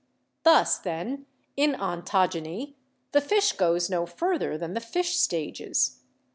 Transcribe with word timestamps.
'Thus, 0.41 0.79
then, 0.79 1.27
in 1.55 1.73
ontogeny 1.75 2.73
the 3.11 3.21
fish 3.21 3.51
goes 3.53 3.87
no 3.87 4.07
further 4.07 4.57
than 4.57 4.73
the 4.73 4.79
fish 4.79 5.15
stages. 5.15 6.01